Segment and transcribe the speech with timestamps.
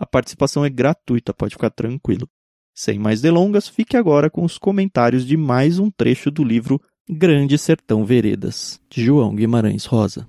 [0.00, 2.26] A participação é gratuita, pode ficar tranquilo.
[2.74, 7.58] Sem mais delongas, fique agora com os comentários de mais um trecho do livro Grande
[7.58, 10.26] Sertão Veredas, de João Guimarães Rosa.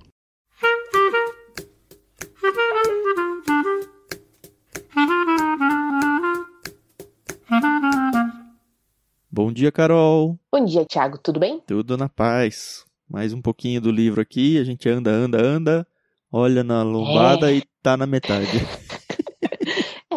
[9.30, 10.38] Bom dia, Carol.
[10.52, 11.16] Bom dia, Thiago.
[11.16, 11.62] Tudo bem?
[11.66, 12.84] Tudo na paz.
[13.08, 15.86] Mais um pouquinho do livro aqui, a gente anda, anda, anda,
[16.30, 17.56] olha na lombada é.
[17.56, 18.50] e tá na metade.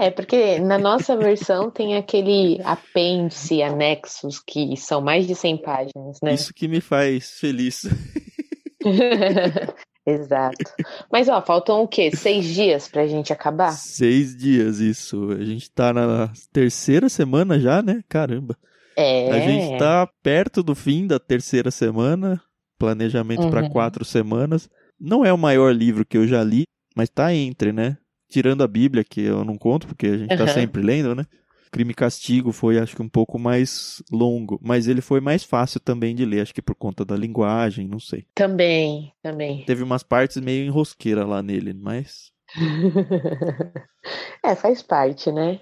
[0.02, 6.20] É, porque na nossa versão tem aquele apêndice, anexos, que são mais de 100 páginas,
[6.22, 6.34] né?
[6.34, 7.84] Isso que me faz feliz.
[10.06, 10.58] Exato.
[11.12, 12.16] Mas, ó, faltam o quê?
[12.16, 13.72] Seis dias pra gente acabar?
[13.72, 15.32] Seis dias, isso.
[15.32, 18.04] A gente tá na terceira semana já, né?
[18.08, 18.56] Caramba.
[18.96, 19.32] É.
[19.32, 22.40] A gente tá perto do fim da terceira semana.
[22.78, 23.50] Planejamento uhum.
[23.50, 24.70] para quatro semanas.
[25.00, 26.66] Não é o maior livro que eu já li,
[26.96, 27.98] mas tá entre, né?
[28.36, 30.38] Tirando a Bíblia, que eu não conto, porque a gente uhum.
[30.38, 31.24] tá sempre lendo, né?
[31.72, 35.80] Crime e Castigo foi, acho que, um pouco mais longo, mas ele foi mais fácil
[35.80, 38.26] também de ler, acho que por conta da linguagem, não sei.
[38.36, 39.64] Também, também.
[39.64, 42.30] Teve umas partes meio enrosqueira lá nele, mas.
[44.44, 45.62] é, faz parte, né?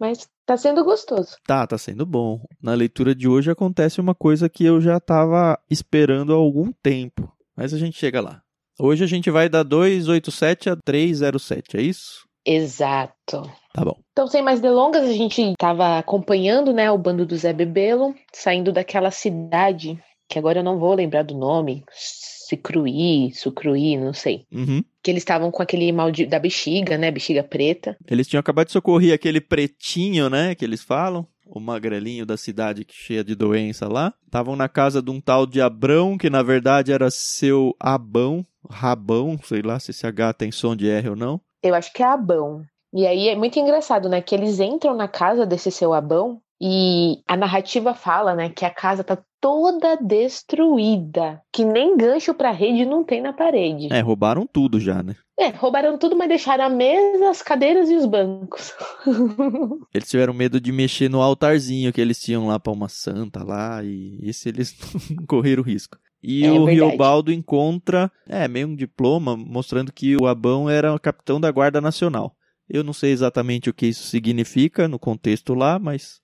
[0.00, 1.36] Mas tá sendo gostoso.
[1.46, 2.40] Tá, tá sendo bom.
[2.62, 7.30] Na leitura de hoje acontece uma coisa que eu já tava esperando há algum tempo,
[7.54, 8.42] mas a gente chega lá.
[8.78, 12.26] Hoje a gente vai da 287 a 307, é isso?
[12.44, 13.42] Exato.
[13.72, 13.98] Tá bom.
[14.12, 18.72] Então, sem mais delongas, a gente estava acompanhando, né, o bando do Zé Bebelo, saindo
[18.72, 24.44] daquela cidade, que agora eu não vou lembrar do nome, Sicruí, Sucruí, não sei.
[24.52, 24.84] Uhum.
[25.02, 27.96] Que eles estavam com aquele mal de, da bexiga, né, bexiga preta.
[28.08, 32.84] Eles tinham acabado de socorrer aquele pretinho, né, que eles falam o magrelinho da cidade
[32.84, 34.12] que cheia de doença lá.
[34.24, 39.38] Estavam na casa de um tal de Abrão, que na verdade era seu Abão, Rabão,
[39.42, 41.40] sei lá se esse H tem som de R ou não.
[41.62, 42.64] Eu acho que é Abão.
[42.92, 44.20] E aí é muito engraçado, né?
[44.20, 48.70] Que eles entram na casa desse seu Abão e a narrativa fala, né, que a
[48.70, 53.92] casa tá toda destruída, que nem gancho para rede não tem na parede.
[53.92, 55.14] É, roubaram tudo já, né?
[55.38, 58.72] É, roubaram tudo, mas deixaram a mesa, as cadeiras e os bancos.
[59.92, 63.84] eles tiveram medo de mexer no altarzinho que eles tinham lá para uma santa lá,
[63.84, 64.74] e esse eles
[65.10, 65.98] não correram risco.
[66.28, 66.74] E é, o verdade.
[66.74, 72.34] Riobaldo encontra, é, meio um diploma mostrando que o Abão era capitão da Guarda Nacional.
[72.68, 76.20] Eu não sei exatamente o que isso significa no contexto lá, mas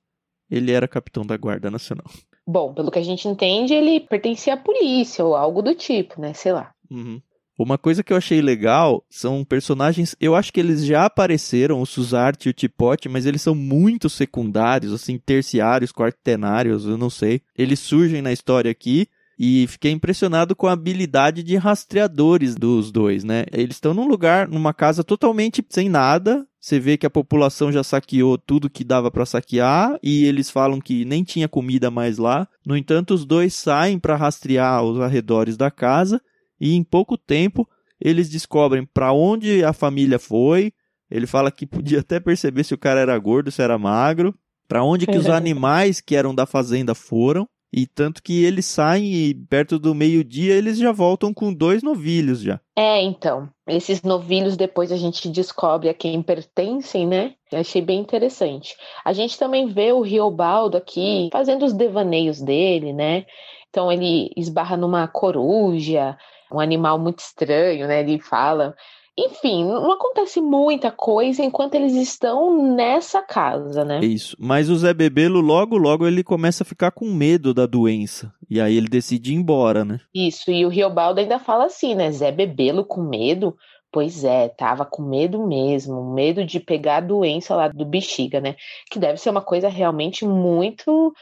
[0.51, 2.07] ele era capitão da Guarda Nacional.
[2.45, 6.35] Bom, pelo que a gente entende, ele pertencia à polícia ou algo do tipo, né?
[6.35, 6.73] Sei lá.
[6.91, 7.23] Uhum.
[7.57, 10.17] Uma coisa que eu achei legal são personagens.
[10.21, 14.11] Eu acho que eles já apareceram, o Suzarte e o Tipote, mas eles são muito
[14.11, 17.41] secundários, assim, terciários, quartenários, eu não sei.
[17.57, 19.07] Eles surgem na história aqui.
[19.45, 23.45] E fiquei impressionado com a habilidade de rastreadores dos dois, né?
[23.51, 26.47] Eles estão num lugar, numa casa totalmente sem nada.
[26.61, 30.81] Você vê que a população já saqueou tudo que dava para saquear e eles falam
[30.81, 32.47] que nem tinha comida mais lá.
[32.65, 36.23] No entanto, os dois saem para rastrear os arredores da casa
[36.61, 37.69] e em pouco tempo
[38.01, 40.73] eles descobrem para onde a família foi.
[41.11, 44.33] Ele fala que podia até perceber se o cara era gordo, se era magro,
[44.69, 47.49] para onde que os animais que eram da fazenda foram.
[47.73, 52.41] E tanto que eles saem e perto do meio-dia eles já voltam com dois novilhos
[52.43, 52.61] já.
[52.77, 53.49] É, então.
[53.67, 57.35] Esses novilhos depois a gente descobre a quem pertencem, né?
[57.51, 58.77] Eu achei bem interessante.
[59.05, 63.25] A gente também vê o Riobaldo aqui fazendo os devaneios dele, né?
[63.71, 66.17] Então ele esbarra numa coruja,
[66.53, 68.01] um animal muito estranho, né?
[68.01, 68.75] Ele fala
[69.19, 74.03] enfim, não acontece muita coisa enquanto eles estão nessa casa, né?
[74.03, 74.35] Isso.
[74.41, 78.33] Mas o Zé Bebelo, logo, logo, ele começa a ficar com medo da doença.
[78.49, 80.01] E aí ele decide ir embora, né?
[80.15, 80.51] Isso.
[80.51, 82.11] E o Riobaldo ainda fala assim, né?
[82.11, 83.55] Zé Bebelo com medo?
[83.93, 86.15] Pois é, tava com medo mesmo.
[86.15, 88.57] Medo de pegar a doença lá do bexiga, né?
[88.91, 91.13] Que deve ser uma coisa realmente muito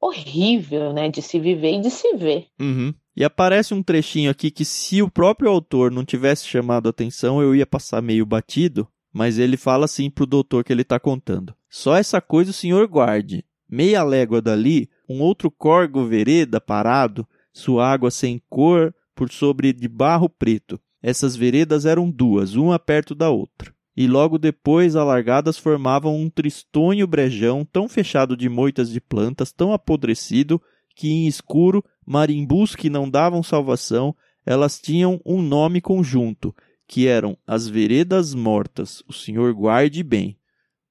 [0.00, 1.10] horrível, né?
[1.10, 2.46] De se viver e de se ver.
[2.58, 2.94] Uhum.
[3.16, 7.54] E aparece um trechinho aqui que, se o próprio autor não tivesse chamado atenção, eu
[7.54, 11.54] ia passar meio batido, mas ele fala assim pro doutor que ele está contando.
[11.70, 13.44] Só essa coisa o senhor guarde.
[13.68, 19.86] Meia légua dali, um outro corgo vereda parado, sua água sem cor, por sobre de
[19.86, 20.80] barro preto.
[21.00, 23.72] Essas veredas eram duas, uma perto da outra.
[23.96, 29.72] e logo depois alargadas formavam um tristonho brejão tão fechado de moitas de plantas, tão
[29.72, 30.60] apodrecido,
[30.96, 34.14] que em escuro, marimbus que não davam salvação,
[34.46, 36.54] elas tinham um nome conjunto,
[36.86, 40.38] que eram as veredas mortas, o senhor guarde bem.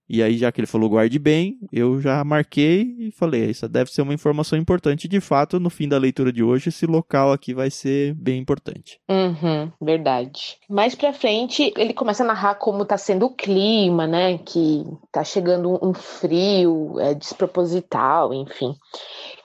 [0.08, 3.90] E aí, já que ele falou guarde bem, eu já marquei e falei, isso deve
[3.90, 5.08] ser uma informação importante.
[5.08, 9.00] De fato, no fim da leitura de hoje, esse local aqui vai ser bem importante.
[9.10, 10.58] Uhum, verdade.
[10.70, 14.38] Mais pra frente, ele começa a narrar como tá sendo o clima, né?
[14.40, 18.76] Que tá chegando um frio é, desproposital, enfim.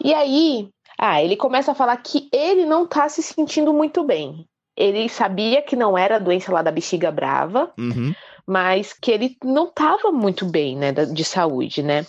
[0.04, 0.68] E aí,
[0.98, 4.46] ah, ele começa a falar que ele não tá se sentindo muito bem.
[4.76, 7.72] Ele sabia que não era a doença lá da bexiga brava.
[7.78, 8.12] Uhum
[8.48, 12.06] mas que ele não estava muito bem, né, de saúde, né?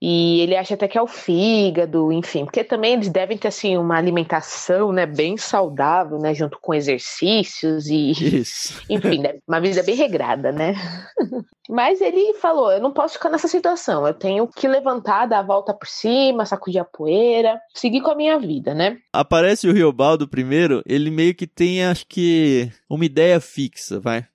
[0.00, 3.78] E ele acha até que é o fígado, enfim, porque também eles devem ter assim
[3.78, 8.82] uma alimentação, né, bem saudável, né, junto com exercícios e Isso.
[8.90, 10.74] enfim, né, uma vida bem regrada, né?
[11.68, 15.42] Mas ele falou, eu não posso ficar nessa situação, eu tenho que levantar, dar a
[15.42, 18.98] volta por cima, sacudir a poeira, seguir com a minha vida, né?
[19.12, 24.26] Aparece o Riobaldo primeiro, ele meio que tem, acho que, uma ideia fixa, vai.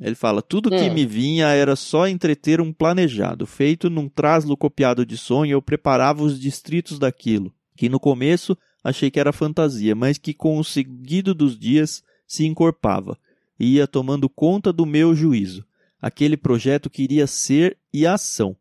[0.00, 0.94] Ele fala: tudo que hum.
[0.94, 6.22] me vinha era só entreter um planejado, feito num traslo copiado de sonho, eu preparava
[6.22, 11.34] os distritos daquilo, que no começo achei que era fantasia, mas que com o seguido
[11.34, 13.18] dos dias se encorpava,
[13.58, 15.64] e ia tomando conta do meu juízo.
[16.00, 18.56] Aquele projeto queria ser e ação.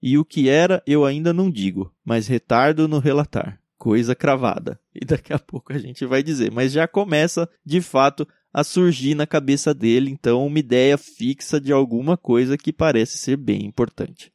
[0.00, 3.60] E o que era eu ainda não digo, mas retardo no relatar.
[3.76, 4.78] Coisa cravada.
[5.00, 9.14] E daqui a pouco a gente vai dizer, mas já começa de fato a surgir
[9.14, 14.32] na cabeça dele, então, uma ideia fixa de alguma coisa que parece ser bem importante.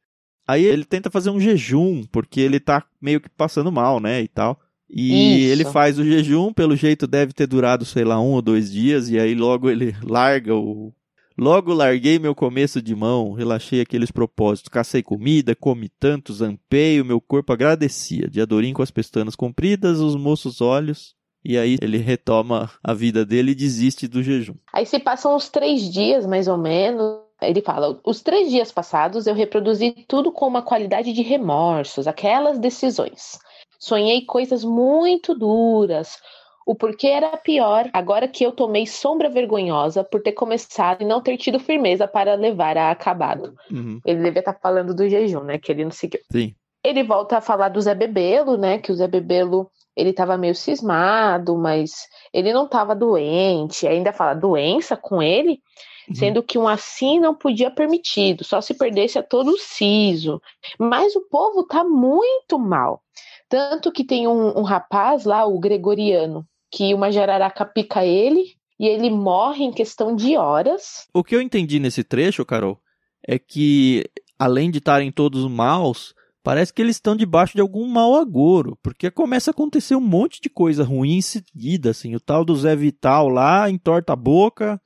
[0.48, 4.28] Aí ele tenta fazer um jejum, porque ele tá meio que passando mal, né, e
[4.28, 4.60] tal.
[4.90, 5.52] E Isso.
[5.52, 9.10] ele faz o jejum, pelo jeito deve ter durado, sei lá, um ou dois dias,
[9.10, 10.94] e aí logo ele larga o.
[11.36, 17.06] Logo larguei meu começo de mão, relaxei aqueles propósitos, cacei comida, comi tanto, zampei, o
[17.06, 21.98] meu corpo agradecia, de adorim com as pestanas compridas, os moços olhos, e aí ele
[21.98, 24.56] retoma a vida dele e desiste do jejum.
[24.72, 27.20] Aí se passam uns três dias, mais ou menos.
[27.42, 32.58] Ele fala: os três dias passados eu reproduzi tudo com uma qualidade de remorsos, aquelas
[32.58, 33.38] decisões.
[33.78, 36.18] Sonhei coisas muito duras.
[36.66, 41.22] O porquê era pior agora que eu tomei sombra vergonhosa por ter começado e não
[41.22, 43.54] ter tido firmeza para levar a acabado.
[43.70, 44.00] Uhum.
[44.06, 45.58] Ele devia estar falando do jejum, né?
[45.58, 46.22] Que ele não seguiu.
[46.32, 46.56] Sim.
[46.82, 48.78] Ele volta a falar do Zé Bebelo, né?
[48.78, 53.88] Que o Zé Bebelo ele estava meio cismado, mas ele não estava doente.
[53.88, 55.62] Ainda fala doença com ele,
[56.10, 56.16] uhum.
[56.16, 60.42] sendo que um assim não podia permitido, só se perdesse a todo o siso.
[60.80, 63.02] Mas o povo está muito mal.
[63.48, 68.88] Tanto que tem um, um rapaz lá, o Gregoriano, que uma jararaca pica ele e
[68.88, 71.08] ele morre em questão de horas.
[71.14, 72.80] O que eu entendi nesse trecho, Carol,
[73.28, 74.04] é que
[74.40, 76.14] além de estarem todos maus,
[76.44, 80.42] Parece que eles estão debaixo de algum mau agouro, porque começa a acontecer um monte
[80.42, 82.14] de coisa ruim em seguida, assim.
[82.16, 84.80] O tal do Zé Vital lá entorta a boca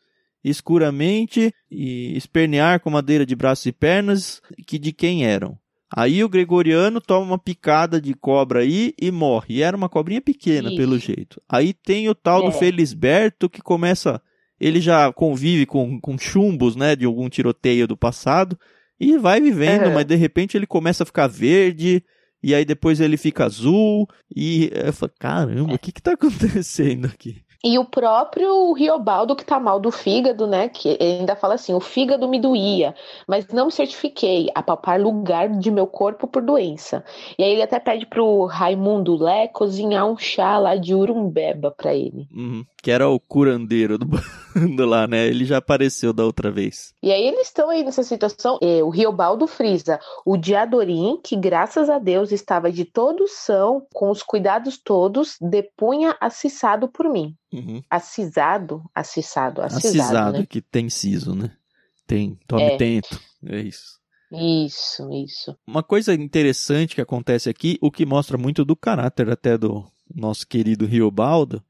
[0.44, 5.58] escuramente e espernear com madeira de braços e pernas que de quem eram.
[5.96, 9.56] Aí o Gregoriano toma uma picada de cobra aí e morre.
[9.56, 11.42] E era uma cobrinha pequena, pelo jeito.
[11.48, 12.46] Aí tem o tal é.
[12.46, 14.22] do Felisberto que começa.
[14.60, 18.60] Ele já convive com, com chumbos, né, de algum tiroteio do passado.
[19.00, 22.04] E vai vivendo, mas de repente ele começa a ficar verde,
[22.42, 27.06] e aí depois ele fica azul, e eu falo, caramba, o que que tá acontecendo
[27.06, 27.46] aqui?
[27.64, 30.70] E o próprio Riobaldo, que tá mal do fígado, né?
[30.70, 32.94] Que ainda fala assim: o fígado me doía,
[33.28, 37.04] mas não me certifiquei a palpar lugar de meu corpo por doença.
[37.38, 41.96] E aí ele até pede pro Raimundo Lé cozinhar um chá lá de urumbeba pra
[41.96, 42.28] ele.
[42.32, 44.22] Uhum que era o curandeiro do bando
[44.86, 45.28] lá, né?
[45.28, 46.94] Ele já apareceu da outra vez.
[47.02, 48.58] E aí eles estão aí nessa situação.
[48.62, 54.10] É, o Riobaldo frisa o Diadorim, que graças a Deus estava de todo são, com
[54.10, 57.36] os cuidados todos, depunha acissado por mim.
[57.52, 57.82] Uhum.
[57.90, 58.84] Acissado?
[58.94, 60.46] Acissado, acissado, né?
[60.48, 61.52] que tem siso, né?
[62.06, 62.78] Tem, tome é.
[62.78, 63.98] tento, é isso.
[64.32, 65.58] Isso, isso.
[65.66, 70.46] Uma coisa interessante que acontece aqui, o que mostra muito do caráter até do nosso
[70.48, 71.64] querido Riobaldo,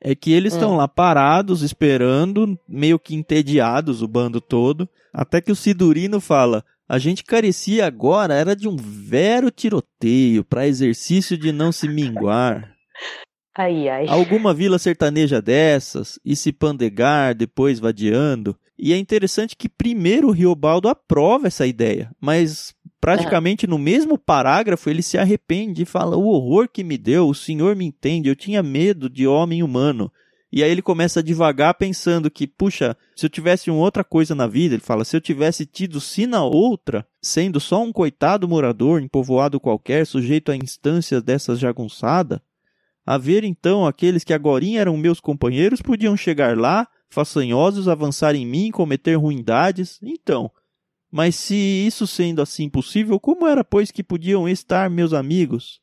[0.00, 0.76] é que eles estão hum.
[0.76, 6.98] lá parados, esperando, meio que entediados, o bando todo, até que o Sidurino fala: a
[6.98, 12.74] gente carecia agora era de um vero tiroteio para exercício de não se minguar.
[13.56, 14.06] Ai, ai.
[14.08, 18.56] Alguma vila sertaneja dessas, e se pandegar, depois vadiando.
[18.82, 24.88] E é interessante que primeiro o Riobaldo aprova essa ideia, mas praticamente no mesmo parágrafo
[24.88, 28.34] ele se arrepende e fala: O horror que me deu, o senhor me entende, eu
[28.34, 30.10] tinha medo de homem humano.
[30.50, 34.34] E aí ele começa a devagar pensando que, puxa, se eu tivesse uma outra coisa
[34.34, 39.00] na vida, ele fala, se eu tivesse tido sina outra, sendo só um coitado morador
[39.00, 42.40] em povoado qualquer, sujeito a instâncias dessas jagunçadas,
[43.06, 48.46] a ver então aqueles que agora eram meus companheiros podiam chegar lá, façanhosos, avançar em
[48.46, 49.98] mim, cometer ruindades.
[50.02, 50.50] Então,
[51.10, 55.80] mas se isso sendo assim possível, como era, pois, que podiam estar meus amigos?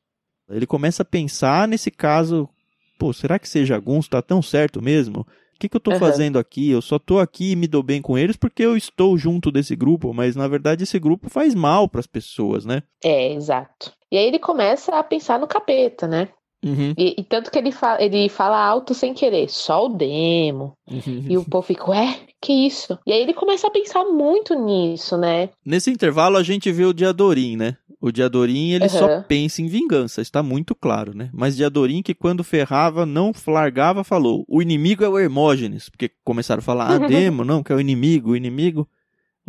[0.50, 2.50] Ele começa a pensar nesse caso,
[2.98, 5.22] pô, será que seja alguns está tão certo mesmo?
[5.58, 6.00] O que, que eu estou uhum.
[6.00, 6.70] fazendo aqui?
[6.70, 9.76] Eu só estou aqui e me dou bem com eles porque eu estou junto desse
[9.76, 12.84] grupo, mas na verdade esse grupo faz mal para as pessoas, né?
[13.04, 13.92] É, exato.
[14.12, 16.30] E aí ele começa a pensar no capeta, né?
[16.64, 16.94] Uhum.
[16.98, 20.74] E, e, tanto que ele fala, ele fala alto sem querer, só o demo.
[20.90, 21.26] Uhum.
[21.30, 22.98] E o povo fica, ué, que isso?
[23.06, 25.50] E aí ele começa a pensar muito nisso, né?
[25.66, 27.78] Nesse intervalo a gente vê o Diadorim, né?
[28.00, 28.90] O Diadorim, ele uhum.
[28.90, 31.30] só pensa em vingança, está muito claro, né?
[31.34, 35.90] Mas Diadorim, que quando ferrava, não largava, falou: o inimigo é o Hermógenes.
[35.90, 38.88] Porque começaram a falar, ah, Demo, não, que é o inimigo, o inimigo.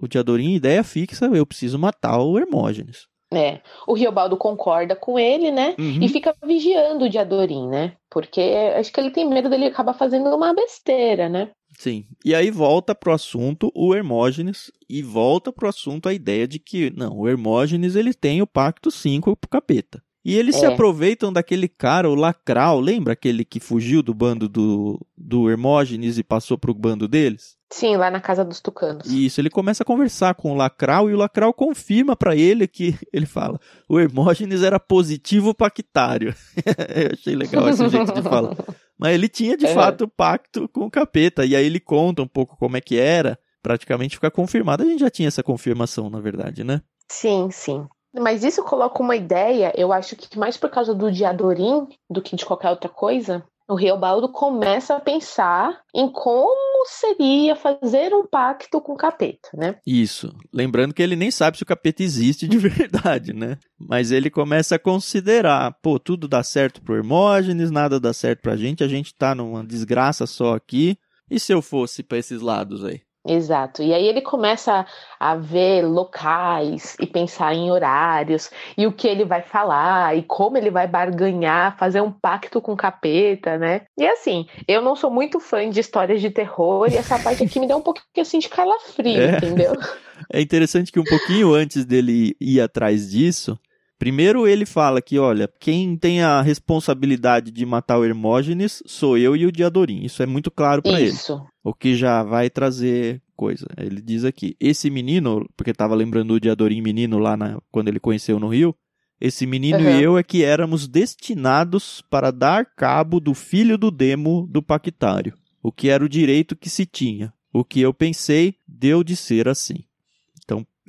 [0.00, 3.06] O Diadorim, ideia fixa, eu preciso matar o Hermógenes.
[3.32, 5.74] É, o Riobaldo concorda com ele, né?
[5.78, 6.02] Uhum.
[6.02, 7.94] E fica vigiando o Diadorim, né?
[8.10, 8.40] Porque
[8.74, 11.50] acho que ele tem medo dele acabar fazendo uma besteira, né?
[11.78, 12.06] Sim.
[12.24, 16.90] E aí volta pro assunto o Hermógenes e volta pro assunto a ideia de que,
[16.96, 20.02] não, o Hermógenes ele tem o pacto 5 pro capeta.
[20.24, 20.60] E eles é.
[20.60, 26.18] se aproveitam daquele cara, o Lacral, lembra aquele que fugiu do bando do, do Hermógenes
[26.18, 27.56] e passou pro bando deles?
[27.70, 29.06] Sim, lá na casa dos tucanos.
[29.06, 32.98] Isso, ele começa a conversar com o Lacral e o Lacral confirma para ele que
[33.12, 36.34] ele fala: o Hermógenes era positivo pactário.
[36.94, 38.56] Eu achei legal esse jeito de falar.
[38.98, 39.74] Mas ele tinha de é.
[39.74, 41.44] fato pacto com o capeta.
[41.44, 43.38] E aí ele conta um pouco como é que era.
[43.62, 44.82] Praticamente fica confirmado.
[44.82, 46.80] A gente já tinha essa confirmação, na verdade, né?
[47.10, 47.86] Sim, sim.
[48.14, 52.36] Mas isso coloca uma ideia, eu acho que mais por causa do Diadorim do que
[52.36, 58.80] de qualquer outra coisa, o Riobaldo começa a pensar em como seria fazer um pacto
[58.80, 59.76] com o capeta, né?
[59.86, 60.34] Isso.
[60.52, 63.58] Lembrando que ele nem sabe se o capeta existe de verdade, né?
[63.78, 68.56] Mas ele começa a considerar, pô, tudo dá certo pro Hermógenes, nada dá certo pra
[68.56, 70.96] gente, a gente tá numa desgraça só aqui.
[71.30, 73.02] E se eu fosse para esses lados aí?
[73.28, 73.82] Exato.
[73.82, 74.86] E aí ele começa
[75.20, 80.56] a ver locais e pensar em horários e o que ele vai falar e como
[80.56, 83.82] ele vai barganhar, fazer um pacto com o capeta, né?
[83.98, 87.60] E assim, eu não sou muito fã de histórias de terror e essa parte aqui
[87.60, 89.36] me dá um pouquinho assim de calafrio, é.
[89.36, 89.72] entendeu?
[90.32, 93.56] É interessante que um pouquinho antes dele ir atrás disso,
[93.98, 99.34] Primeiro ele fala que, olha, quem tem a responsabilidade de matar o Hermógenes sou eu
[99.34, 100.04] e o Diadorim.
[100.04, 101.16] Isso é muito claro para ele.
[101.64, 103.66] O que já vai trazer coisa.
[103.76, 108.00] Ele diz aqui, esse menino, porque estava lembrando o Diadorim menino lá na, quando ele
[108.00, 108.74] conheceu no Rio,
[109.20, 109.98] esse menino uhum.
[109.98, 115.34] e eu é que éramos destinados para dar cabo do filho do demo do Pactário,
[115.60, 117.32] o que era o direito que se tinha.
[117.52, 119.87] O que eu pensei deu de ser assim.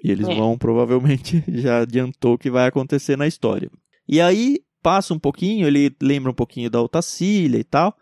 [0.03, 0.36] E eles é.
[0.36, 3.70] vão, provavelmente, já adiantou o que vai acontecer na história.
[4.08, 7.96] E aí, passa um pouquinho, ele lembra um pouquinho da Otacília e tal,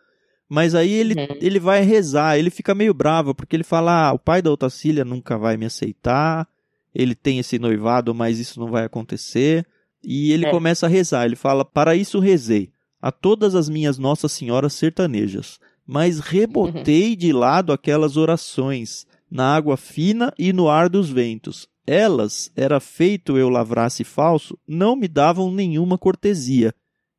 [0.50, 1.38] mas aí ele, uhum.
[1.42, 5.04] ele vai rezar, ele fica meio bravo, porque ele fala, ah, o pai da Otacília
[5.04, 6.48] nunca vai me aceitar,
[6.96, 9.66] ele tem esse noivado, mas isso não vai acontecer.
[10.04, 10.52] E ele é.
[10.52, 15.60] começa a rezar, ele fala, para isso rezei, a todas as minhas Nossas Senhoras sertanejas,
[15.86, 22.52] mas rebotei de lado aquelas orações, na água fina e no ar dos ventos, elas,
[22.56, 26.74] era feito eu lavrasse falso, não me davam nenhuma cortesia.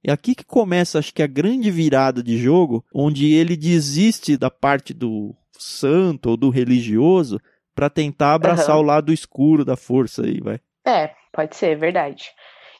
[0.04, 4.50] É aqui que começa, acho que a grande virada de jogo, onde ele desiste da
[4.50, 7.40] parte do santo ou do religioso
[7.74, 8.82] para tentar abraçar uhum.
[8.82, 10.60] o lado escuro da força aí, vai.
[10.86, 12.30] É, pode ser, verdade.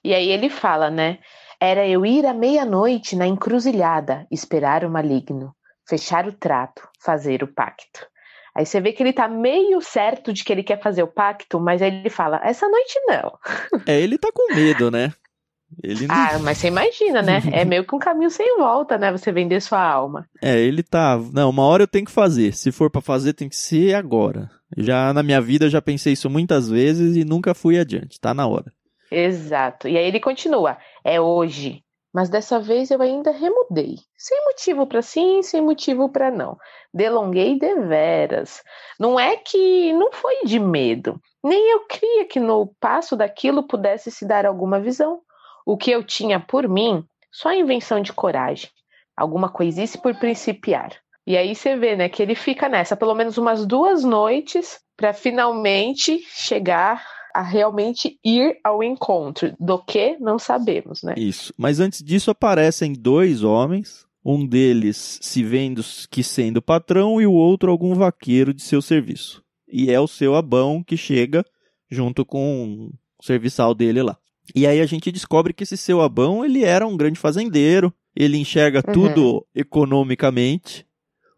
[0.04, 1.18] E aí ele fala, né?
[1.60, 5.52] Era eu ir à meia-noite na encruzilhada, esperar o maligno,
[5.88, 8.06] fechar o trato, fazer o pacto.
[8.58, 11.60] Aí você vê que ele tá meio certo de que ele quer fazer o pacto,
[11.60, 13.38] mas aí ele fala: essa noite não.
[13.86, 15.12] É, ele tá com medo, né?
[15.80, 16.14] Ele não...
[16.16, 17.40] Ah, mas você imagina, né?
[17.52, 19.12] É meio que um caminho sem volta, né?
[19.12, 20.28] Você vender sua alma.
[20.42, 21.16] É, ele tá.
[21.32, 22.52] Não, uma hora eu tenho que fazer.
[22.52, 24.50] Se for para fazer, tem que ser agora.
[24.76, 28.18] Já na minha vida eu já pensei isso muitas vezes e nunca fui adiante.
[28.18, 28.72] Tá na hora.
[29.08, 29.86] Exato.
[29.86, 33.96] E aí ele continua: é hoje mas dessa vez eu ainda remudei.
[34.16, 36.56] Sem motivo para sim, sem motivo para não.
[36.92, 38.62] Delonguei deveras.
[38.98, 44.10] Não é que não foi de medo, nem eu cria que no passo daquilo pudesse
[44.10, 45.20] se dar alguma visão.
[45.64, 48.70] O que eu tinha por mim, só invenção de coragem,
[49.16, 50.90] alguma coisice por principiar.
[51.26, 55.12] E aí você vê, né, que ele fica nessa pelo menos umas duas noites para
[55.12, 57.04] finalmente chegar
[57.38, 59.54] a realmente ir ao encontro.
[59.60, 61.14] Do que não sabemos, né?
[61.16, 61.54] Isso.
[61.56, 65.80] Mas antes disso aparecem dois homens, um deles se vendo
[66.10, 69.40] que sendo patrão e o outro algum vaqueiro de seu serviço.
[69.68, 71.44] E é o seu Abão que chega
[71.88, 72.90] junto com
[73.20, 74.18] o serviçal dele lá.
[74.52, 78.36] E aí a gente descobre que esse seu Abão, ele era um grande fazendeiro, ele
[78.36, 78.92] enxerga uhum.
[78.92, 80.84] tudo economicamente,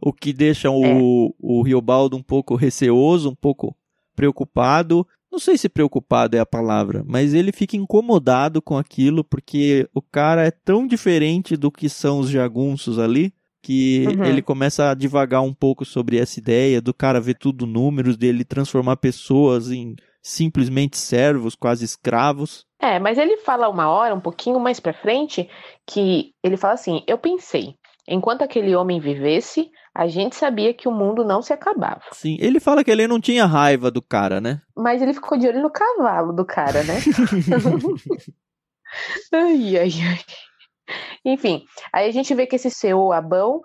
[0.01, 1.35] o que deixa o, é.
[1.39, 3.77] o Riobaldo um pouco receoso, um pouco
[4.17, 5.07] preocupado.
[5.31, 10.03] Não sei se preocupado é a palavra, mas ele fica incomodado com aquilo porque o
[10.03, 13.33] cara é tão diferente do que são os jagunços ali
[13.63, 14.25] que uhum.
[14.25, 18.45] ele começa a divagar um pouco sobre essa ideia do cara ver tudo números, dele
[18.45, 22.65] transformar pessoas em simplesmente servos, quase escravos.
[22.81, 25.49] É, mas ele fala uma hora, um pouquinho mais pra frente,
[25.87, 27.75] que ele fala assim: Eu pensei,
[28.09, 32.03] enquanto aquele homem vivesse, a gente sabia que o mundo não se acabava.
[32.13, 34.63] Sim, ele fala que ele não tinha raiva do cara, né?
[34.77, 36.95] Mas ele ficou de olho no cavalo do cara, né?
[39.33, 40.21] ai, ai, ai.
[41.25, 43.61] Enfim, aí a gente vê que esse seu Abão,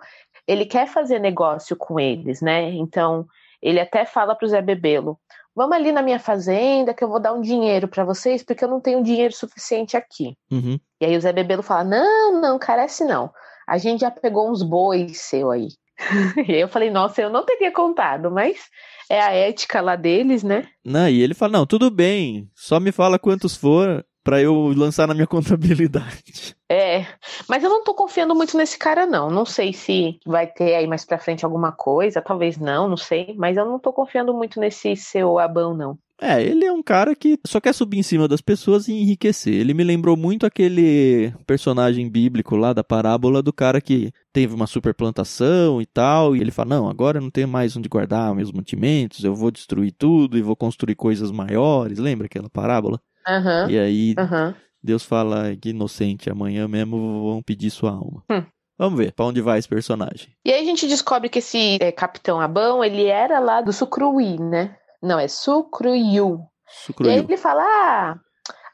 [0.46, 2.70] ele quer fazer negócio com eles, né?
[2.72, 3.26] Então,
[3.62, 5.18] ele até fala pro Zé Bebelo:
[5.54, 8.68] vamos ali na minha fazenda que eu vou dar um dinheiro para vocês, porque eu
[8.68, 10.36] não tenho dinheiro suficiente aqui.
[10.50, 10.78] Uhum.
[11.00, 13.30] E aí o Zé Bebelo fala: não, não, carece não.
[13.66, 15.68] A gente já pegou uns bois seu aí.
[16.48, 18.68] e eu falei, nossa, eu não teria contado, mas
[19.08, 20.68] é a ética lá deles, né?
[20.84, 25.06] Não, e ele fala, não, tudo bem, só me fala quantos for para eu lançar
[25.06, 26.56] na minha contabilidade.
[26.68, 27.06] É,
[27.48, 29.30] mas eu não tô confiando muito nesse cara não.
[29.30, 33.36] Não sei se vai ter aí mais para frente alguma coisa, talvez não, não sei,
[33.38, 35.96] mas eu não tô confiando muito nesse seu Abão não.
[36.20, 39.52] É, ele é um cara que só quer subir em cima das pessoas e enriquecer.
[39.52, 44.66] Ele me lembrou muito aquele personagem bíblico lá da parábola do cara que teve uma
[44.66, 48.50] superplantação e tal, e ele fala: Não, agora eu não tenho mais onde guardar meus
[48.50, 51.98] mantimentos, eu vou destruir tudo e vou construir coisas maiores.
[51.98, 52.98] Lembra aquela parábola?
[53.28, 53.70] Uhum.
[53.70, 54.54] E aí uhum.
[54.82, 58.22] Deus fala que inocente, amanhã mesmo vão pedir sua alma.
[58.30, 58.42] Hum.
[58.78, 60.28] Vamos ver para onde vai esse personagem.
[60.44, 64.38] E aí a gente descobre que esse é, Capitão Abão, ele era lá do Sucruí,
[64.38, 64.76] né?
[65.06, 66.40] Não, é Sucruiu.
[66.66, 67.12] Sucruiu.
[67.12, 68.18] E aí ele fala: ah,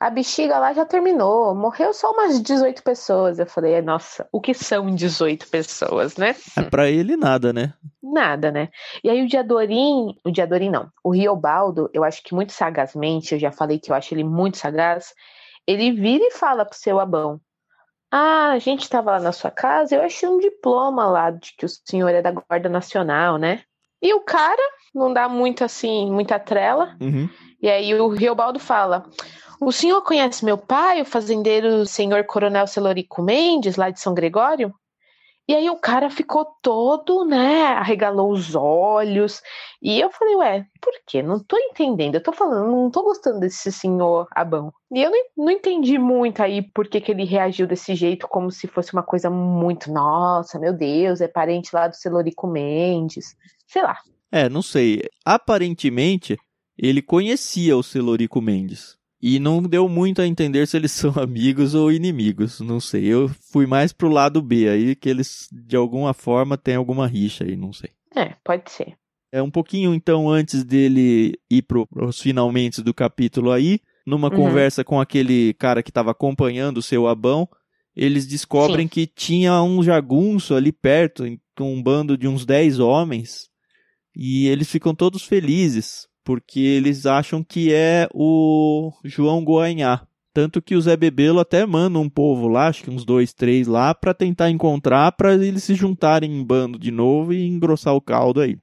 [0.01, 3.39] a bexiga lá já terminou, morreu só umas 18 pessoas.
[3.39, 6.35] Eu falei: nossa, o que são 18 pessoas, né?
[6.57, 7.75] É pra ele nada, né?
[8.03, 8.68] Nada, né?
[9.05, 13.38] E aí o Diadorim, o Diadorim não, o Riobaldo, eu acho que muito sagazmente, eu
[13.38, 15.14] já falei que eu acho ele muito sagaz,
[15.66, 17.40] ele vira e fala pro seu Abão:
[18.11, 21.64] ah, a gente estava lá na sua casa, eu achei um diploma lá de que
[21.64, 23.62] o senhor é da Guarda Nacional, né?
[24.03, 24.62] E o cara
[24.94, 26.96] não dá muito assim, muita trela.
[27.00, 27.28] Uhum.
[27.61, 29.05] E aí o Riobaldo fala:
[29.61, 34.74] O senhor conhece meu pai, o fazendeiro senhor Coronel Celorico Mendes, lá de São Gregório?
[35.48, 39.42] E aí o cara ficou todo, né, arregalou os olhos.
[39.83, 41.20] E eu falei, ué, por quê?
[41.20, 42.14] Não tô entendendo.
[42.14, 44.72] Eu tô falando, não tô gostando desse senhor Abão.
[44.92, 48.52] E eu não, não entendi muito aí por que, que ele reagiu desse jeito, como
[48.52, 53.37] se fosse uma coisa muito, nossa, meu Deus, é parente lá do Celorico Mendes.
[53.66, 53.98] Sei lá.
[54.33, 55.03] É, não sei.
[55.25, 56.38] Aparentemente,
[56.77, 58.97] ele conhecia o Celorico Mendes.
[59.21, 62.61] E não deu muito a entender se eles são amigos ou inimigos.
[62.61, 63.05] Não sei.
[63.05, 67.45] Eu fui mais pro lado B aí, que eles de alguma forma têm alguma rixa
[67.45, 67.90] aí, não sei.
[68.16, 68.97] É, pode ser.
[69.31, 74.37] É um pouquinho então antes dele ir pro, pros finalmente do capítulo aí, numa uhum.
[74.37, 77.49] conversa com aquele cara que estava acompanhando o seu Abão,
[77.97, 78.88] eles descobrem Sim.
[78.88, 81.25] que tinha um jagunço ali perto,
[81.61, 83.49] um bando de uns 10 homens,
[84.14, 90.07] e eles ficam todos felizes, porque eles acham que é o João Goanhá.
[90.35, 93.66] Tanto que o Zé Bebelo até manda um povo lá, acho que uns dois, três
[93.66, 98.01] lá, para tentar encontrar, para eles se juntarem em bando de novo e engrossar o
[98.01, 98.57] caldo aí.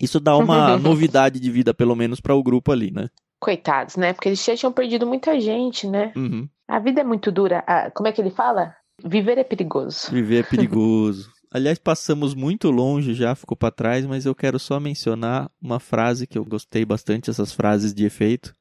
[0.00, 3.08] Isso dá uma novidade de vida, pelo menos, para o grupo ali, né?
[3.40, 4.12] Coitados, né?
[4.12, 6.12] Porque eles já tinham perdido muita gente, né?
[6.14, 6.46] Uhum.
[6.68, 7.64] A vida é muito dura.
[7.66, 8.74] Ah, como é que ele fala?
[9.02, 10.10] Viver é perigoso.
[10.10, 11.30] Viver é perigoso.
[11.50, 16.26] Aliás, passamos muito longe já, ficou para trás, mas eu quero só mencionar uma frase
[16.26, 18.54] que eu gostei bastante, essas frases de efeito.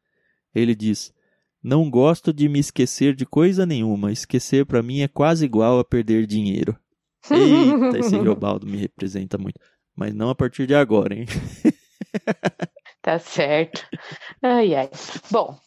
[0.56, 1.14] Ele diz:
[1.62, 4.12] Não gosto de me esquecer de coisa nenhuma.
[4.12, 6.78] Esquecer para mim é quase igual a perder dinheiro.
[7.30, 9.60] Eita, esse Riobaldo me representa muito.
[9.96, 11.26] Mas não a partir de agora, hein?
[13.02, 13.86] tá certo.
[14.42, 14.90] Ai, ai.
[15.30, 15.60] Bom,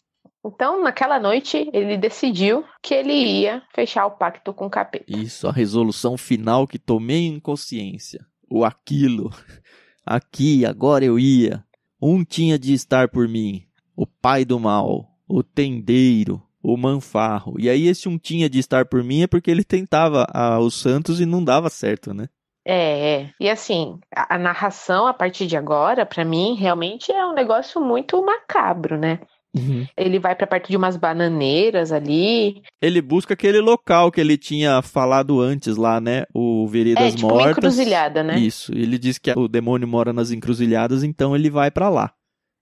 [0.43, 5.05] então, naquela noite, ele decidiu que ele ia fechar o pacto com o capeta.
[5.07, 8.25] Isso, a resolução final que tomei em consciência.
[8.49, 9.29] O aquilo.
[10.03, 11.63] Aqui, agora eu ia.
[12.01, 13.63] Um tinha de estar por mim.
[13.95, 15.11] O pai do mal.
[15.27, 16.41] O tendeiro.
[16.63, 17.55] O manfarro.
[17.59, 20.73] E aí, esse um tinha de estar por mim é porque ele tentava a, os
[20.73, 22.27] santos e não dava certo, né?
[22.65, 23.33] É, é.
[23.39, 27.79] E assim, a, a narração a partir de agora, para mim, realmente é um negócio
[27.79, 29.19] muito macabro, né?
[29.55, 29.85] Uhum.
[29.97, 32.61] Ele vai para perto de umas bananeiras ali.
[32.81, 36.23] Ele busca aquele local que ele tinha falado antes lá, né?
[36.33, 37.45] O Veredas é, tipo Mortas.
[37.45, 38.39] Uma encruzilhada, né?
[38.39, 38.71] Isso.
[38.73, 42.13] Ele diz que o demônio mora nas encruzilhadas, então ele vai para lá.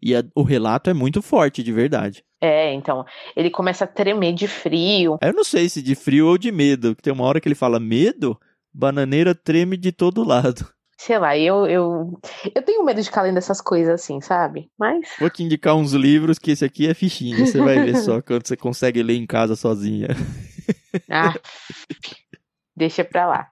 [0.02, 2.24] E a, o relato é muito forte, de verdade.
[2.42, 5.18] É, então, ele começa a tremer de frio.
[5.22, 6.96] Eu não sei se de frio ou de medo.
[6.96, 8.40] Tem uma hora que ele fala medo,
[8.74, 10.66] bananeira treme de todo lado.
[11.00, 12.20] Sei lá, eu, eu,
[12.54, 14.70] eu tenho medo de ficar lendo essas coisas assim, sabe?
[14.78, 15.08] Mas.
[15.18, 17.38] Vou te indicar uns livros que esse aqui é fichinha.
[17.38, 20.10] Você vai ver só quando você consegue ler em casa sozinha.
[21.10, 21.34] Ah,
[22.76, 23.48] deixa pra lá.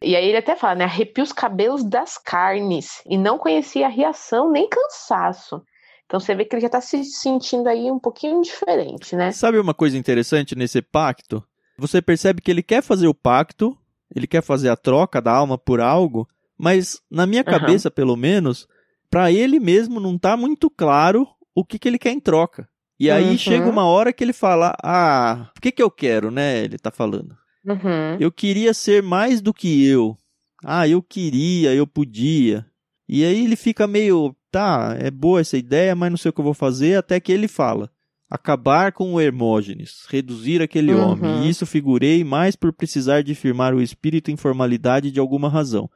[0.00, 0.84] E aí ele até fala, né?
[0.84, 3.02] Arrepia os cabelos das carnes.
[3.04, 5.62] E não conhecia a reação nem cansaço.
[6.06, 9.30] Então você vê que ele já tá se sentindo aí um pouquinho diferente, né?
[9.30, 11.44] Sabe uma coisa interessante nesse pacto?
[11.78, 13.76] Você percebe que ele quer fazer o pacto,
[14.16, 16.26] ele quer fazer a troca da alma por algo,
[16.62, 17.92] mas na minha cabeça, uhum.
[17.92, 18.68] pelo menos,
[19.10, 22.68] para ele mesmo não tá muito claro o que, que ele quer em troca.
[23.00, 23.36] E aí uhum.
[23.36, 26.62] chega uma hora que ele fala: Ah, o que, que eu quero, né?
[26.62, 27.36] Ele tá falando.
[27.66, 28.16] Uhum.
[28.20, 30.16] Eu queria ser mais do que eu.
[30.64, 32.64] Ah, eu queria, eu podia.
[33.08, 36.40] E aí ele fica meio, tá, é boa essa ideia, mas não sei o que
[36.40, 37.90] eu vou fazer, até que ele fala:
[38.30, 41.10] acabar com o Hermógenes, reduzir aquele uhum.
[41.10, 41.42] homem.
[41.42, 45.90] E isso figurei mais por precisar de firmar o espírito em formalidade de alguma razão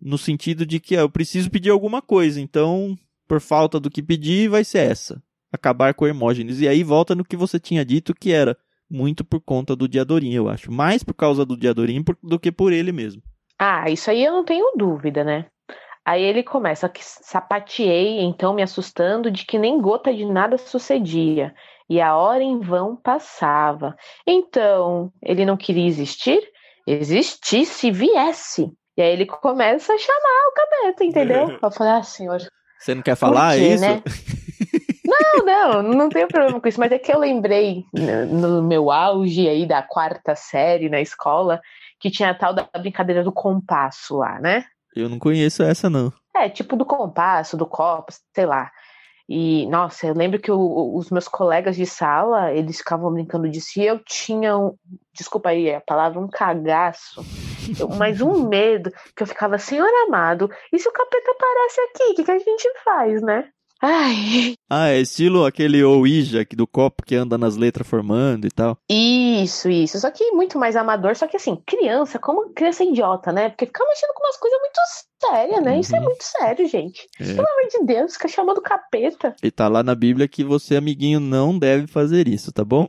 [0.00, 4.48] no sentido de que eu preciso pedir alguma coisa, então, por falta do que pedir,
[4.48, 5.22] vai ser essa.
[5.52, 6.60] Acabar com Hermógenes.
[6.60, 8.56] E aí volta no que você tinha dito, que era
[8.90, 10.70] muito por conta do Diadorim, eu acho.
[10.72, 13.22] Mais por causa do Diadorim do que por ele mesmo.
[13.58, 15.46] Ah, isso aí eu não tenho dúvida, né?
[16.04, 21.54] Aí ele começa que sapateei, então me assustando de que nem gota de nada sucedia,
[21.86, 23.94] e a hora em vão passava.
[24.26, 26.40] Então, ele não queria existir?
[26.86, 28.72] Existisse, viesse.
[28.98, 31.56] E aí ele começa a chamar o capeta, entendeu?
[31.62, 32.40] Eu falei, ah, senhor.
[32.80, 33.84] Você não quer falar quê, isso?
[33.84, 34.02] Né?
[35.08, 37.82] Não, não, não tenho problema com isso, mas é que eu lembrei
[38.30, 41.62] no meu auge aí da quarta série na escola
[41.98, 44.66] que tinha a tal da brincadeira do compasso lá, né?
[44.94, 46.12] Eu não conheço essa, não.
[46.36, 48.70] É, tipo do compasso, do copo, sei lá.
[49.26, 53.80] E, nossa, eu lembro que o, os meus colegas de sala, eles ficavam brincando disso
[53.80, 54.74] e eu tinha, um,
[55.14, 57.24] desculpa aí a palavra, um cagaço
[57.98, 62.12] mas um medo que eu ficava, Senhor amado, e se o capeta aparece aqui?
[62.12, 63.50] O que, que a gente faz, né?
[63.80, 64.54] Ai.
[64.68, 68.76] Ah, é estilo aquele Ouija do copo que anda nas letras formando e tal.
[68.90, 70.00] Isso, isso.
[70.00, 71.14] Só que muito mais amador.
[71.14, 73.50] Só que assim, criança, como criança idiota, né?
[73.50, 74.80] Porque fica mexendo com umas coisas muito
[75.20, 75.72] sérias, né?
[75.72, 75.80] Uhum.
[75.80, 76.04] Isso é uhum.
[76.04, 77.08] muito sério, gente.
[77.20, 77.24] É.
[77.24, 79.34] Pelo amor de Deus, fica chamando capeta.
[79.42, 82.88] E tá lá na Bíblia que você, amiguinho, não deve fazer isso, tá bom?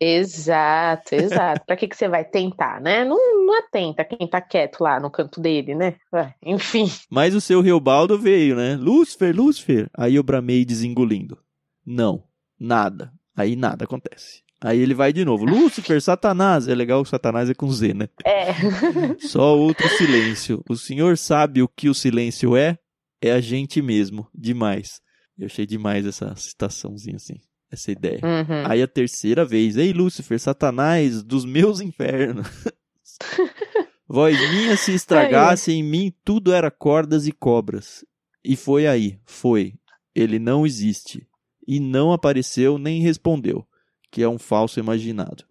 [0.00, 1.64] Exato, exato.
[1.66, 3.04] pra que, que você vai tentar, né?
[3.04, 3.16] Não,
[3.46, 5.96] não atenta quem tá quieto lá no canto dele, né?
[6.44, 6.90] Enfim.
[7.10, 8.76] Mas o seu Riobaldo veio, né?
[8.76, 9.88] Lúcifer, Lúcifer.
[9.96, 11.38] Aí eu bramei desengolindo.
[11.84, 12.22] Não,
[12.58, 13.12] nada.
[13.36, 14.42] Aí nada acontece.
[14.62, 15.46] Aí ele vai de novo.
[15.46, 16.68] Lúcifer, Satanás.
[16.68, 18.08] É legal que Satanás é com Z, né?
[18.24, 18.52] É.
[19.26, 20.62] Só outro silêncio.
[20.68, 22.78] O senhor sabe o que o silêncio é?
[23.22, 24.28] É a gente mesmo.
[24.34, 25.00] Demais.
[25.38, 27.36] Eu achei demais essa citaçãozinha assim.
[27.72, 28.20] Essa ideia.
[28.22, 28.66] Uhum.
[28.66, 29.78] Aí a terceira vez.
[29.78, 32.46] Ei, Lúcifer, Satanás, dos meus infernos.
[34.06, 38.04] Voz minha se estragasse, em mim tudo era cordas e cobras.
[38.44, 39.74] E foi aí, foi.
[40.14, 41.26] Ele não existe.
[41.66, 43.64] E não apareceu nem respondeu
[44.10, 45.44] que é um falso imaginado.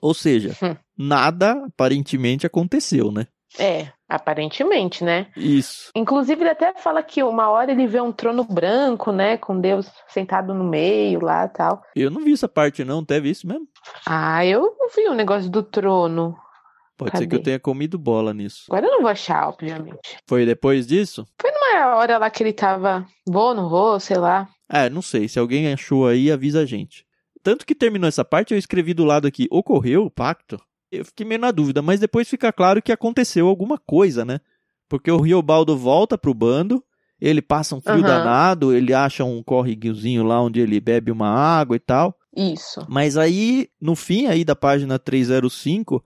[0.00, 0.76] Ou seja, hum.
[0.96, 3.26] nada aparentemente aconteceu, né?
[3.58, 5.26] É, aparentemente, né?
[5.36, 5.90] Isso.
[5.94, 9.36] Inclusive, ele até fala que uma hora ele vê um trono branco, né?
[9.36, 11.82] Com Deus sentado no meio lá tal.
[11.96, 13.04] Eu não vi essa parte, não.
[13.04, 13.66] Teve isso mesmo?
[14.06, 16.36] Ah, eu não vi o negócio do trono.
[16.96, 17.24] Pode Cadê?
[17.24, 18.64] ser que eu tenha comido bola nisso.
[18.68, 20.18] Agora eu não vou achar, obviamente.
[20.28, 21.26] Foi depois disso?
[21.40, 23.06] Foi numa hora lá que ele tava.
[23.26, 24.48] Vou, não vou, sei lá.
[24.70, 25.26] É, não sei.
[25.26, 27.04] Se alguém achou aí, avisa a gente.
[27.42, 30.60] Tanto que terminou essa parte, eu escrevi do lado aqui, ocorreu o pacto?
[30.92, 34.40] Eu fiquei meio na dúvida, mas depois fica claro que aconteceu alguma coisa, né?
[34.88, 36.82] Porque o Riobaldo volta pro bando,
[37.20, 38.02] ele passa um frio uhum.
[38.02, 42.14] danado, ele acha um córregozinho lá onde ele bebe uma água e tal.
[42.36, 42.84] Isso.
[42.88, 46.04] Mas aí, no fim aí da página 305,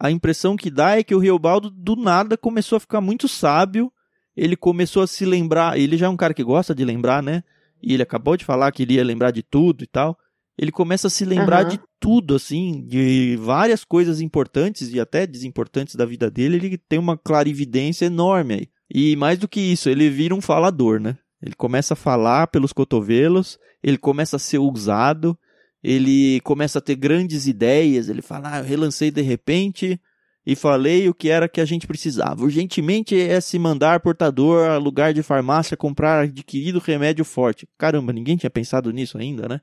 [0.00, 3.92] a impressão que dá é que o Riobaldo do nada começou a ficar muito sábio,
[4.34, 7.44] ele começou a se lembrar, ele já é um cara que gosta de lembrar, né?
[7.82, 10.18] E ele acabou de falar que iria lembrar de tudo e tal
[10.58, 11.70] ele começa a se lembrar uhum.
[11.70, 16.56] de tudo, assim, de várias coisas importantes e até desimportantes da vida dele.
[16.56, 18.68] Ele tem uma clarividência enorme aí.
[18.94, 21.16] E mais do que isso, ele vira um falador, né?
[21.42, 25.36] Ele começa a falar pelos cotovelos, ele começa a ser usado,
[25.82, 28.08] ele começa a ter grandes ideias.
[28.08, 29.98] Ele fala: ah, eu relancei de repente
[30.46, 32.44] e falei o que era que a gente precisava.
[32.44, 37.66] Urgentemente é se mandar portador a lugar de farmácia comprar adquirido remédio forte.
[37.78, 39.60] Caramba, ninguém tinha pensado nisso ainda, né?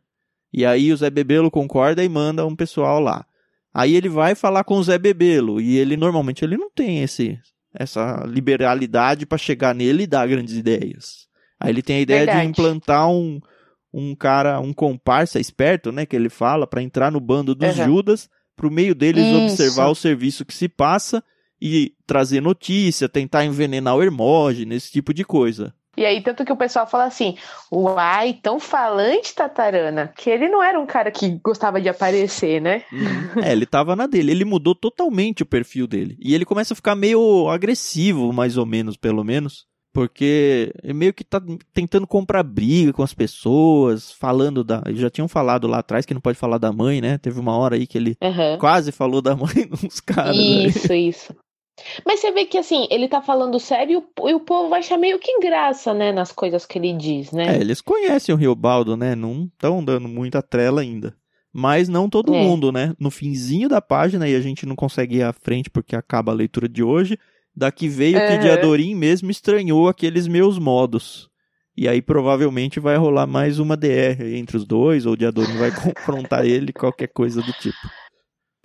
[0.52, 3.26] E aí o Zé Bebelo concorda e manda um pessoal lá.
[3.74, 7.40] Aí ele vai falar com o Zé Bebelo e ele normalmente ele não tem esse
[7.74, 11.28] essa liberalidade para chegar nele e dar grandes ideias.
[11.60, 12.42] Aí ele tem a ideia Verdade.
[12.42, 13.40] de implantar um,
[13.94, 17.86] um cara, um comparsa esperto, né, que ele fala, para entrar no bando dos uhum.
[17.86, 19.44] Judas, pro meio deles Isso.
[19.44, 21.24] observar o serviço que se passa
[21.62, 25.74] e trazer notícia, tentar envenenar o Hermógenes, esse tipo de coisa.
[25.98, 27.36] E aí, tanto que o pessoal fala assim,
[27.72, 32.84] uai, tão falante, Tatarana, que ele não era um cara que gostava de aparecer, né?
[32.92, 33.44] Uhum.
[33.44, 36.18] é, ele tava na dele, ele mudou totalmente o perfil dele.
[36.20, 39.68] E ele começa a ficar meio agressivo, mais ou menos, pelo menos.
[39.92, 41.42] Porque meio que tá
[41.74, 44.84] tentando comprar briga com as pessoas, falando da.
[44.90, 47.18] Já tinham falado lá atrás que não pode falar da mãe, né?
[47.18, 48.58] Teve uma hora aí que ele uhum.
[48.60, 50.38] quase falou da mãe nos caras.
[50.38, 51.08] Isso, aí.
[51.10, 51.36] isso.
[52.06, 55.20] Mas você vê que assim, ele tá falando sério e o povo vai achar meio
[55.20, 57.58] que graça, né, nas coisas que ele diz, né?
[57.58, 59.16] É, eles conhecem o Riobaldo, né?
[59.16, 61.16] Não estão dando muita trela ainda.
[61.52, 62.42] Mas não todo é.
[62.42, 62.94] mundo, né?
[63.00, 66.36] No finzinho da página, e a gente não consegue ir à frente porque acaba a
[66.36, 67.18] leitura de hoje,
[67.56, 68.28] daqui veio uhum.
[68.28, 71.30] que Diadorim mesmo estranhou aqueles meus modos.
[71.76, 75.72] E aí provavelmente vai rolar mais uma DR entre os dois, ou o Diadorim vai
[75.74, 77.78] confrontar ele, qualquer coisa do tipo.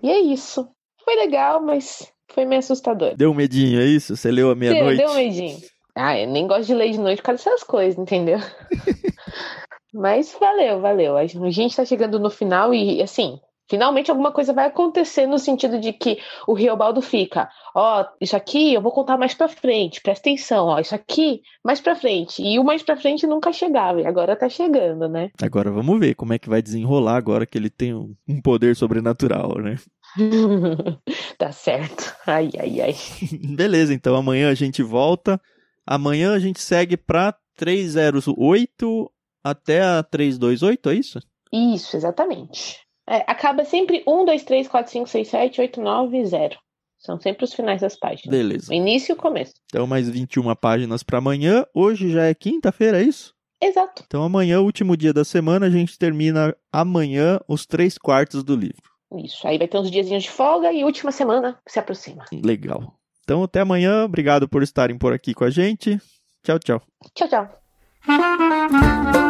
[0.03, 0.67] E é isso.
[1.03, 3.15] Foi legal, mas foi meio assustador.
[3.15, 4.15] Deu um medinho, é isso?
[4.15, 4.97] Você leu a meia-noite?
[4.97, 5.57] Deu, deu um medinho.
[5.95, 8.37] Ah, eu nem gosto de ler de noite por causa dessas coisas, entendeu?
[9.93, 11.15] Mas valeu, valeu.
[11.15, 15.79] A gente tá chegando no final e, assim, finalmente alguma coisa vai acontecer no sentido
[15.79, 20.01] de que o Riobaldo fica, ó, oh, isso aqui eu vou contar mais pra frente,
[20.01, 22.41] presta atenção, ó, isso aqui mais pra frente.
[22.41, 25.29] E o mais pra frente nunca chegava, e agora tá chegando, né?
[25.41, 29.57] Agora vamos ver como é que vai desenrolar agora que ele tem um poder sobrenatural,
[29.59, 29.75] né?
[31.37, 32.15] tá certo.
[32.25, 32.95] Ai, ai, ai.
[33.55, 35.39] Beleza, então amanhã a gente volta.
[35.85, 39.11] Amanhã a gente segue pra 308
[39.43, 41.19] até a 328, é isso?
[41.53, 42.84] Isso, exatamente.
[43.07, 46.57] É, acaba sempre 1, 2, 3, 4, 5, 6, 7, 8, 9, 0.
[46.97, 48.35] São sempre os finais das páginas.
[48.35, 48.71] Beleza.
[48.71, 49.53] O início e o começo.
[49.65, 51.63] Então, mais 21 páginas para amanhã.
[51.73, 53.33] Hoje já é quinta-feira, é isso?
[53.61, 54.03] Exato.
[54.07, 58.81] Então, amanhã, último dia da semana, a gente termina amanhã os três quartos do livro.
[59.23, 59.47] Isso.
[59.47, 62.25] Aí vai ter uns diazinhos de folga e última semana se aproxima.
[62.43, 62.95] Legal.
[63.23, 64.05] Então, até amanhã.
[64.05, 65.99] Obrigado por estarem por aqui com a gente.
[66.43, 66.81] Tchau, tchau.
[67.13, 69.24] Tchau, tchau.